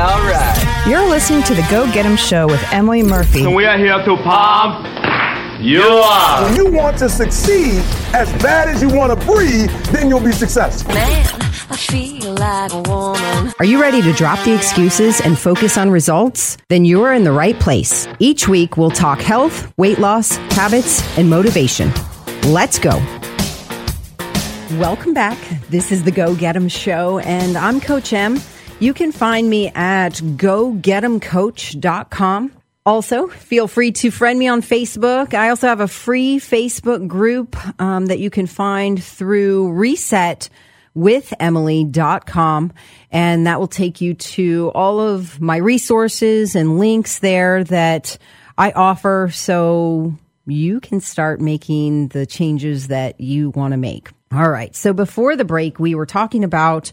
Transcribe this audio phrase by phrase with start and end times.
[0.00, 0.84] all right.
[0.88, 3.44] You're listening to the Go Get 'em Show with Emily Murphy.
[3.44, 4.86] And we are here to pump
[5.60, 6.44] you up.
[6.44, 7.82] When you want to succeed
[8.14, 10.94] as bad as you want to breathe, then you'll be successful.
[10.94, 11.26] Man,
[11.70, 13.52] I feel like a woman.
[13.58, 16.56] Are you ready to drop the excuses and focus on results?
[16.70, 18.08] Then you're in the right place.
[18.18, 21.92] Each week, we'll talk health, weight loss, habits, and motivation.
[22.44, 23.02] Let's go.
[24.78, 25.36] Welcome back.
[25.68, 28.40] This is the Go Get 'em Show, and I'm Coach M.
[28.80, 32.52] You can find me at gogetemcoach.com.
[32.86, 35.34] Also, feel free to friend me on Facebook.
[35.34, 42.72] I also have a free Facebook group um, that you can find through resetwithemily.com.
[43.12, 48.16] And that will take you to all of my resources and links there that
[48.56, 50.14] I offer so
[50.46, 54.08] you can start making the changes that you want to make.
[54.32, 54.74] All right.
[54.74, 56.92] So before the break, we were talking about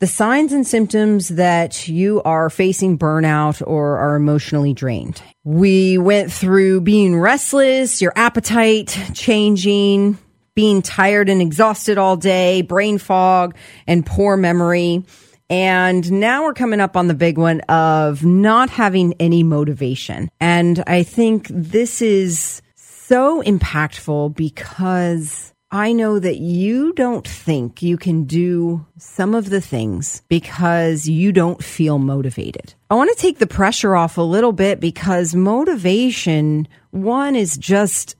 [0.00, 5.20] the signs and symptoms that you are facing burnout or are emotionally drained.
[5.44, 10.18] We went through being restless, your appetite changing,
[10.54, 13.56] being tired and exhausted all day, brain fog,
[13.86, 15.04] and poor memory.
[15.50, 20.28] And now we're coming up on the big one of not having any motivation.
[20.40, 27.98] And I think this is so impactful because I know that you don't think you
[27.98, 32.72] can do some of the things because you don't feel motivated.
[32.88, 38.16] I want to take the pressure off a little bit because motivation, one is just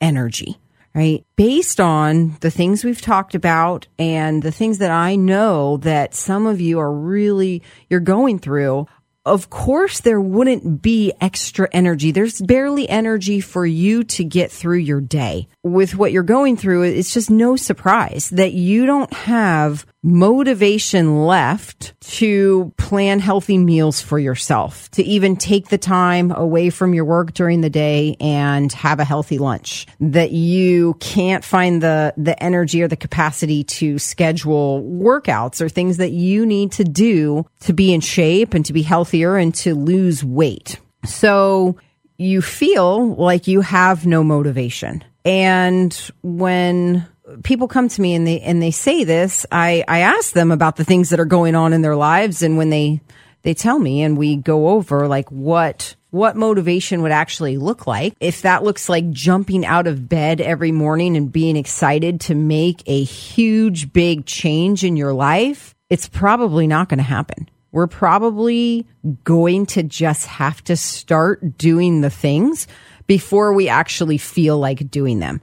[0.00, 0.56] energy,
[0.94, 1.24] right?
[1.34, 6.46] Based on the things we've talked about and the things that I know that some
[6.46, 8.86] of you are really, you're going through
[9.24, 12.10] of course there wouldn't be extra energy.
[12.10, 15.48] There's barely energy for you to get through your day.
[15.62, 21.98] With what you're going through, it's just no surprise that you don't have motivation left
[22.02, 27.32] to plan healthy meals for yourself, to even take the time away from your work
[27.32, 32.82] during the day and have a healthy lunch, that you can't find the, the energy
[32.82, 37.94] or the capacity to schedule workouts or things that you need to do to be
[37.94, 40.78] in shape and to be healthier and to lose weight.
[41.06, 41.78] So
[42.18, 45.02] you feel like you have no motivation.
[45.24, 47.06] And when
[47.42, 50.76] people come to me and they and they say this, I I ask them about
[50.76, 53.00] the things that are going on in their lives, and when they
[53.42, 58.14] they tell me, and we go over like what what motivation would actually look like.
[58.20, 62.82] If that looks like jumping out of bed every morning and being excited to make
[62.86, 67.48] a huge big change in your life, it's probably not going to happen.
[67.72, 68.86] We're probably
[69.24, 72.68] going to just have to start doing the things
[73.08, 75.40] before we actually feel like doing them.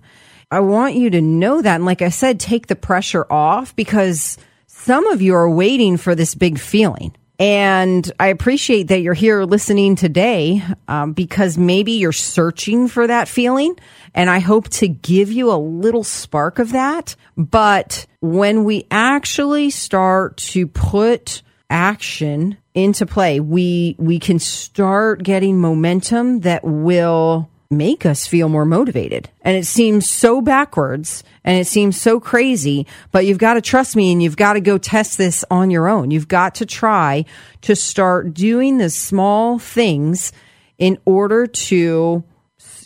[0.51, 1.75] I want you to know that.
[1.75, 6.13] And like I said, take the pressure off because some of you are waiting for
[6.13, 7.15] this big feeling.
[7.39, 13.27] And I appreciate that you're here listening today um, because maybe you're searching for that
[13.27, 13.79] feeling.
[14.13, 17.15] And I hope to give you a little spark of that.
[17.37, 25.59] But when we actually start to put action into play, we, we can start getting
[25.59, 29.29] momentum that will make us feel more motivated.
[29.41, 33.95] And it seems so backwards and it seems so crazy, but you've got to trust
[33.95, 36.11] me and you've got to go test this on your own.
[36.11, 37.25] You've got to try
[37.61, 40.31] to start doing the small things
[40.77, 42.23] in order to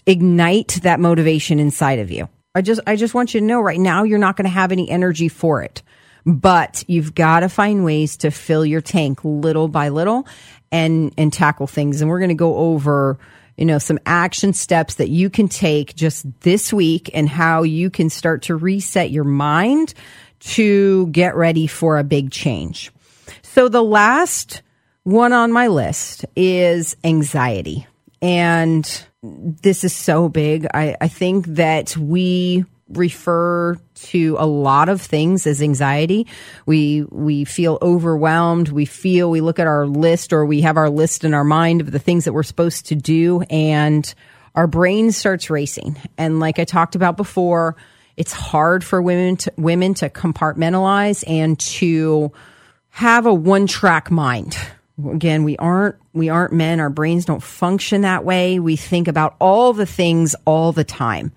[0.05, 2.29] ignite that motivation inside of you.
[2.53, 4.71] I just, I just want you to know right now you're not going to have
[4.71, 5.81] any energy for it,
[6.25, 10.27] but you've got to find ways to fill your tank little by little
[10.71, 12.01] and, and tackle things.
[12.01, 13.17] And we're going to go over
[13.57, 17.89] you know, some action steps that you can take just this week and how you
[17.89, 19.93] can start to reset your mind
[20.39, 22.91] to get ready for a big change.
[23.41, 24.61] So the last
[25.03, 27.87] one on my list is anxiety.
[28.21, 30.67] And this is so big.
[30.73, 36.27] I, I think that we refer to a lot of things as anxiety.
[36.65, 38.69] We we feel overwhelmed.
[38.69, 41.81] We feel we look at our list or we have our list in our mind
[41.81, 44.13] of the things that we're supposed to do and
[44.53, 45.97] our brain starts racing.
[46.17, 47.75] And like I talked about before,
[48.15, 52.31] it's hard for women to, women to compartmentalize and to
[52.91, 54.57] have a one-track mind.
[55.05, 56.79] Again, we aren't we aren't men.
[56.79, 58.59] Our brains don't function that way.
[58.59, 61.33] We think about all the things all the time.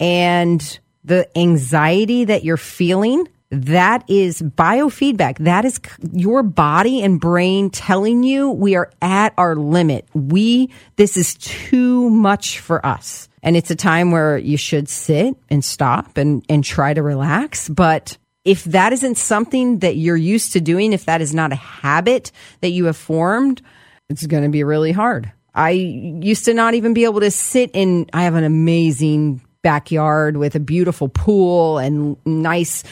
[0.00, 5.38] And the anxiety that you're feeling, that is biofeedback.
[5.38, 5.80] That is
[6.12, 10.06] your body and brain telling you we are at our limit.
[10.14, 13.28] We, this is too much for us.
[13.42, 17.68] And it's a time where you should sit and stop and, and try to relax.
[17.68, 21.56] But if that isn't something that you're used to doing, if that is not a
[21.56, 23.62] habit that you have formed,
[24.08, 25.32] it's going to be really hard.
[25.54, 30.36] I used to not even be able to sit in, I have an amazing backyard
[30.36, 32.84] with a beautiful pool and nice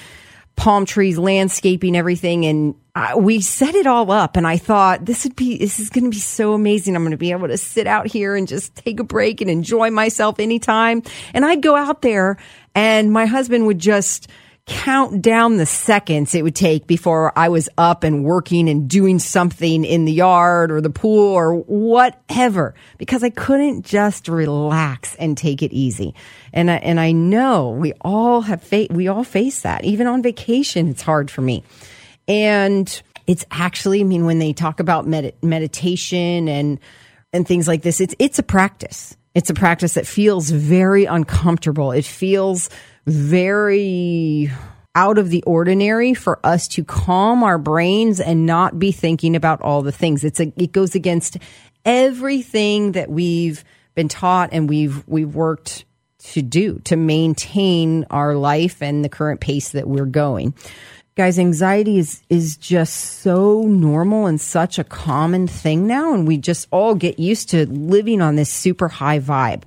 [0.56, 2.46] palm trees, landscaping, everything.
[2.46, 4.36] And uh, we set it all up.
[4.36, 6.96] And I thought this would be, this is going to be so amazing.
[6.96, 9.50] I'm going to be able to sit out here and just take a break and
[9.50, 11.02] enjoy myself anytime.
[11.34, 12.38] And I'd go out there
[12.74, 14.28] and my husband would just,
[14.66, 19.20] count down the seconds it would take before I was up and working and doing
[19.20, 25.38] something in the yard or the pool or whatever because I couldn't just relax and
[25.38, 26.14] take it easy.
[26.52, 29.84] And I, and I know we all have fa- we all face that.
[29.84, 31.62] Even on vacation it's hard for me.
[32.26, 36.80] And it's actually I mean when they talk about med- meditation and
[37.32, 39.16] and things like this it's it's a practice.
[39.32, 41.92] It's a practice that feels very uncomfortable.
[41.92, 42.70] It feels
[43.06, 44.50] very
[44.94, 49.60] out of the ordinary for us to calm our brains and not be thinking about
[49.60, 50.24] all the things.
[50.24, 51.36] It's a, it goes against
[51.84, 53.62] everything that we've
[53.94, 55.84] been taught and we've, we've worked
[56.18, 60.54] to do to maintain our life and the current pace that we're going.
[61.14, 66.12] Guys, anxiety is, is just so normal and such a common thing now.
[66.14, 69.62] And we just all get used to living on this super high vibe.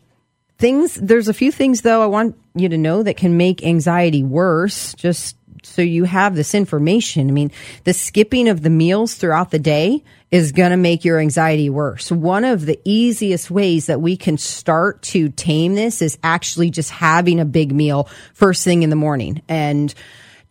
[0.59, 4.23] Things, there's a few things though I want you to know that can make anxiety
[4.23, 7.29] worse, just so you have this information.
[7.29, 7.51] I mean,
[7.85, 12.11] the skipping of the meals throughout the day is going to make your anxiety worse.
[12.11, 16.91] One of the easiest ways that we can start to tame this is actually just
[16.91, 19.93] having a big meal first thing in the morning and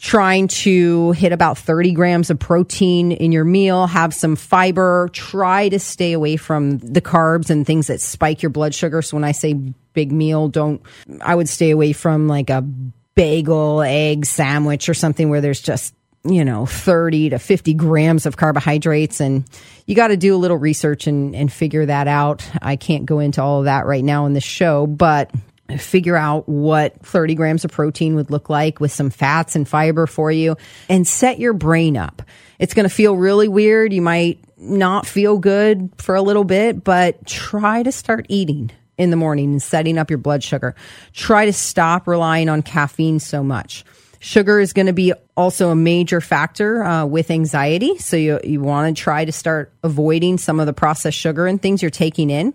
[0.01, 5.69] trying to hit about 30 grams of protein in your meal, have some fiber, try
[5.69, 9.03] to stay away from the carbs and things that spike your blood sugar.
[9.03, 10.47] So when I say big meal.
[10.47, 10.81] Don't,
[11.21, 15.93] I would stay away from like a bagel, egg sandwich or something where there's just,
[16.23, 19.21] you know, 30 to 50 grams of carbohydrates.
[19.21, 19.45] And
[19.87, 22.49] you got to do a little research and, and figure that out.
[22.63, 25.33] I can't go into all of that right now in this show, but
[25.77, 30.07] figure out what 30 grams of protein would look like with some fats and fiber
[30.07, 30.57] for you
[30.89, 32.23] and set your brain up.
[32.59, 33.93] It's going to feel really weird.
[33.93, 39.11] You might not feel good for a little bit, but try to start eating in
[39.11, 40.75] the morning and setting up your blood sugar.
[41.13, 43.85] Try to stop relying on caffeine so much.
[44.21, 47.99] Sugar is going to be also a major factor uh, with anxiety.
[47.99, 51.63] So you, you want to try to start avoiding some of the processed sugar and
[51.63, 52.53] things you're taking in.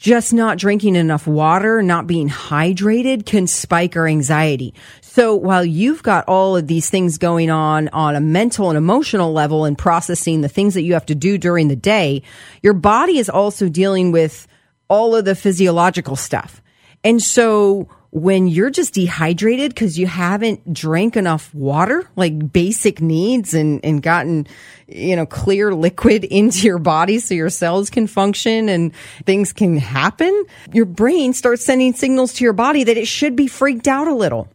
[0.00, 4.72] Just not drinking enough water, not being hydrated can spike our anxiety.
[5.02, 9.34] So while you've got all of these things going on on a mental and emotional
[9.34, 12.22] level and processing the things that you have to do during the day,
[12.62, 14.48] your body is also dealing with
[14.88, 16.62] all of the physiological stuff.
[17.04, 23.54] And so when you're just dehydrated because you haven't drank enough water, like basic needs
[23.54, 24.48] and, and gotten,
[24.88, 29.76] you know, clear liquid into your body so your cells can function and things can
[29.76, 34.08] happen, your brain starts sending signals to your body that it should be freaked out
[34.08, 34.48] a little.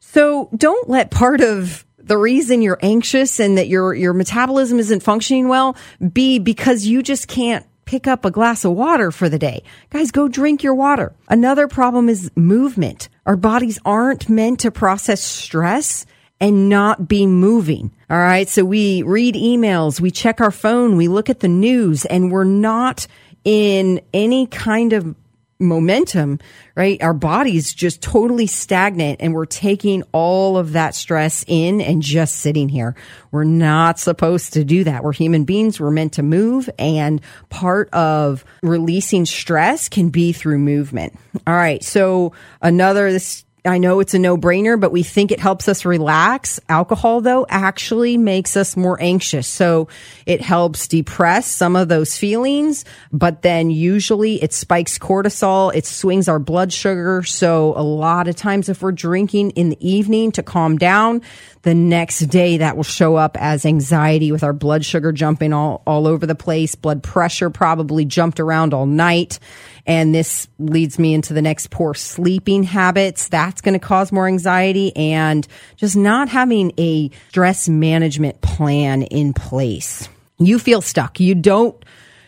[0.00, 5.02] So don't let part of the reason you're anxious and that your, your metabolism isn't
[5.02, 5.76] functioning well
[6.12, 9.62] be because you just can't pick up a glass of water for the day.
[9.90, 11.14] Guys, go drink your water.
[11.28, 13.08] Another problem is movement.
[13.24, 16.04] Our bodies aren't meant to process stress
[16.38, 17.92] and not be moving.
[18.10, 18.48] All right.
[18.48, 22.44] So we read emails, we check our phone, we look at the news, and we're
[22.44, 23.06] not
[23.44, 25.14] in any kind of
[25.58, 26.38] momentum,
[26.74, 27.02] right?
[27.02, 32.36] Our body's just totally stagnant and we're taking all of that stress in and just
[32.36, 32.94] sitting here.
[33.30, 35.02] We're not supposed to do that.
[35.02, 35.80] We're human beings.
[35.80, 41.18] We're meant to move and part of releasing stress can be through movement.
[41.46, 41.82] All right.
[41.82, 45.84] So another, this I know it's a no brainer, but we think it helps us
[45.84, 46.60] relax.
[46.68, 49.48] Alcohol, though, actually makes us more anxious.
[49.48, 49.88] So
[50.24, 55.74] it helps depress some of those feelings, but then usually it spikes cortisol.
[55.74, 57.22] It swings our blood sugar.
[57.24, 61.22] So a lot of times if we're drinking in the evening to calm down,
[61.62, 65.82] the next day that will show up as anxiety with our blood sugar jumping all,
[65.84, 66.76] all over the place.
[66.76, 69.40] Blood pressure probably jumped around all night.
[69.86, 73.28] And this leads me into the next poor sleeping habits.
[73.28, 79.32] That's going to cause more anxiety and just not having a stress management plan in
[79.32, 80.08] place.
[80.38, 81.20] You feel stuck.
[81.20, 81.82] You don't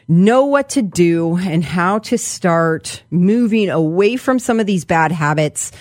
[0.07, 5.13] know what to do and how to start moving away from some of these bad
[5.13, 5.73] habits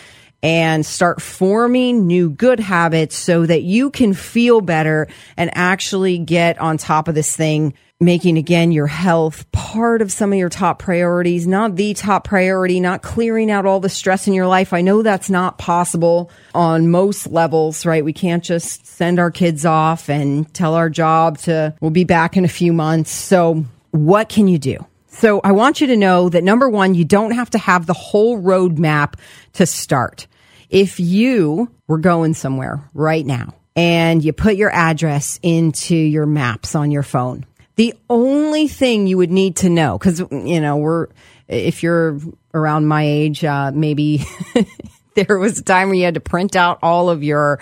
[0.44, 6.60] and start forming new good habits so that you can feel better and actually get
[6.60, 10.78] on top of this thing making again your health part of some of your top
[10.78, 14.72] priorities, not the top priority, not clearing out all the stress in your life.
[14.72, 18.06] I know that's not possible on most levels, right?
[18.06, 22.38] We can't just send our kids off and tell our job to, we'll be back
[22.38, 23.10] in a few months.
[23.10, 24.86] So what can you do?
[25.18, 27.94] So I want you to know that number one, you don't have to have the
[27.94, 29.16] whole roadmap
[29.54, 30.28] to start.
[30.70, 36.76] If you were going somewhere right now and you put your address into your maps
[36.76, 37.48] on your phone,
[37.78, 41.08] the only thing you would need to know, because, you know, we're,
[41.48, 42.20] if you're
[42.54, 44.24] around my age, uh, maybe
[45.28, 47.60] there was a time where you had to print out all of your,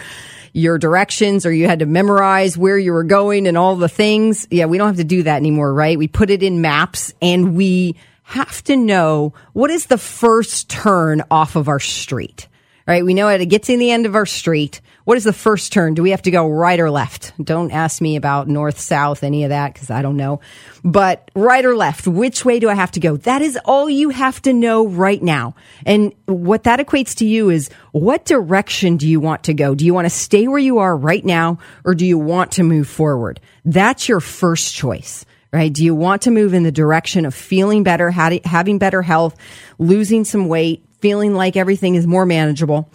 [0.54, 4.48] your directions or you had to memorize where you were going and all the things.
[4.52, 5.98] Yeah, we don't have to do that anymore, right?
[5.98, 11.24] We put it in maps and we have to know what is the first turn
[11.32, 12.48] off of our street
[12.88, 13.04] right?
[13.04, 14.82] We know how to get to the end of our street.
[15.06, 15.94] What is the first turn?
[15.94, 17.32] Do we have to go right or left?
[17.42, 20.42] Don't ask me about north, south, any of that because I don't know.
[20.84, 23.16] But right or left, which way do I have to go?
[23.18, 25.54] That is all you have to know right now.
[25.86, 29.76] And what that equates to you is what direction do you want to go?
[29.76, 32.64] Do you want to stay where you are right now or do you want to
[32.64, 33.40] move forward?
[33.64, 35.72] That's your first choice right?
[35.72, 39.38] Do you want to move in the direction of feeling better, having better health,
[39.80, 42.90] losing some weight, feeling like everything is more manageable.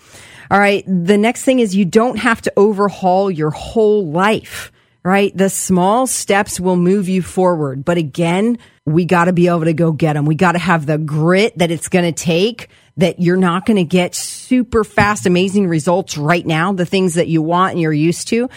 [0.50, 0.84] All right.
[0.86, 4.72] The next thing is you don't have to overhaul your whole life,
[5.04, 5.36] right?
[5.36, 7.84] The small steps will move you forward.
[7.84, 10.24] But again, we got to be able to go get them.
[10.24, 13.76] We got to have the grit that it's going to take that you're not going
[13.76, 17.92] to get super fast, amazing results right now, the things that you want and you're
[17.92, 18.50] used to.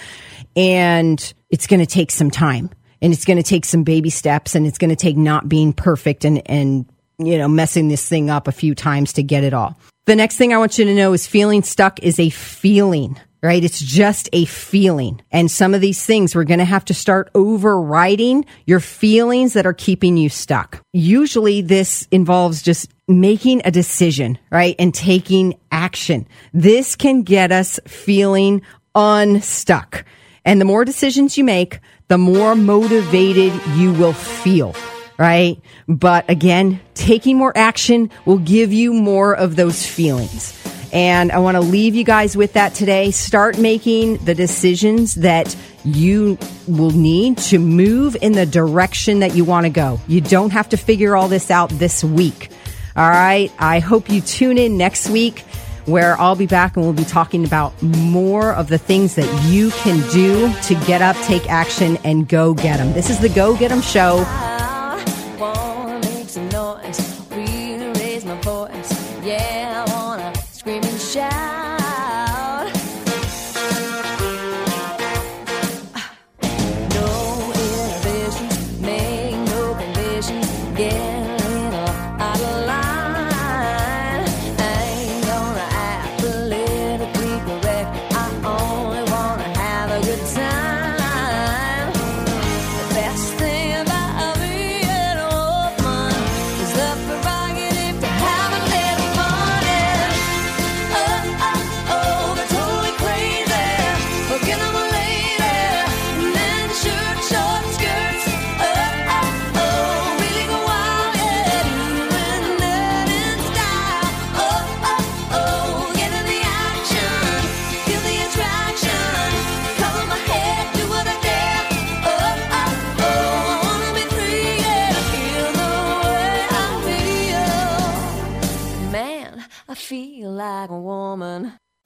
[0.55, 2.71] And it's going to take some time
[3.01, 5.73] and it's going to take some baby steps and it's going to take not being
[5.73, 6.85] perfect and, and
[7.25, 9.77] you know, messing this thing up a few times to get it all.
[10.05, 13.63] The next thing I want you to know is feeling stuck is a feeling, right?
[13.63, 15.21] It's just a feeling.
[15.31, 19.65] And some of these things we're going to have to start overriding your feelings that
[19.65, 20.81] are keeping you stuck.
[20.91, 24.75] Usually this involves just making a decision, right?
[24.77, 26.27] And taking action.
[26.53, 28.61] This can get us feeling
[28.95, 30.05] unstuck.
[30.45, 34.75] And the more decisions you make, the more motivated you will feel
[35.23, 35.57] right?
[35.87, 40.59] But again, taking more action will give you more of those feelings.
[40.91, 43.09] And I want to leave you guys with that today.
[43.09, 46.37] Start making the decisions that you
[46.67, 49.99] will need to move in the direction that you want to go.
[50.07, 52.51] You don't have to figure all this out this week.
[52.97, 53.49] All right.
[53.57, 55.39] I hope you tune in next week
[55.85, 59.71] where I'll be back and we'll be talking about more of the things that you
[59.71, 62.91] can do to get up, take action, and go get them.
[62.91, 64.52] This is the Go Get 'em Show.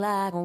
[0.08, 0.42] Like a